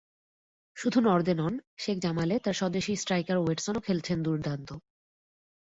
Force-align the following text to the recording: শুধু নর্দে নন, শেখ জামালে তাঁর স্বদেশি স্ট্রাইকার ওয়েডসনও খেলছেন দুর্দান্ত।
শুধু 0.77 0.97
নর্দে 1.01 1.33
নন, 1.33 1.53
শেখ 1.77 1.97
জামালে 1.99 2.35
তাঁর 2.39 2.53
স্বদেশি 2.53 2.93
স্ট্রাইকার 2.95 3.37
ওয়েডসনও 3.37 3.79
খেলছেন 3.79 4.17
দুর্দান্ত। 4.23 4.69